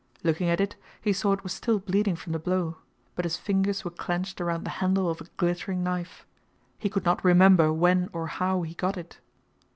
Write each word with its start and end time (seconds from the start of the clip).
Looking 0.23 0.49
at 0.49 0.59
it, 0.59 0.75
he 0.99 1.13
saw 1.13 1.31
it 1.33 1.43
was 1.43 1.53
still 1.53 1.77
bleeding 1.77 2.15
from 2.15 2.33
the 2.33 2.39
blow, 2.39 2.77
but 3.13 3.23
his 3.23 3.37
fingers 3.37 3.85
were 3.85 3.91
clenched 3.91 4.41
around 4.41 4.63
the 4.63 4.71
handle 4.81 5.07
of 5.07 5.21
a 5.21 5.25
glittering 5.37 5.83
knife. 5.83 6.25
He 6.79 6.89
could 6.89 7.05
not 7.05 7.23
remember 7.23 7.71
when 7.71 8.09
or 8.11 8.25
how 8.25 8.63
he 8.63 8.73
got 8.73 8.97
it. 8.97 9.19